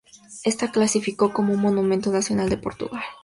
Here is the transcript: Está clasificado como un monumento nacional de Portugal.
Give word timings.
Está 0.43 0.71
clasificado 0.71 1.31
como 1.31 1.53
un 1.53 1.61
monumento 1.61 2.11
nacional 2.11 2.49
de 2.49 2.57
Portugal. 2.57 3.03